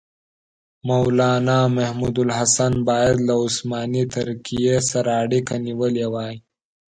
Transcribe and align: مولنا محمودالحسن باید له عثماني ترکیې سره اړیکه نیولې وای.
مولنا 0.87 1.59
محمودالحسن 1.77 2.73
باید 2.87 3.17
له 3.27 3.33
عثماني 3.45 4.03
ترکیې 4.15 4.75
سره 4.91 5.09
اړیکه 5.23 5.55
نیولې 5.65 6.05
وای. 6.13 6.35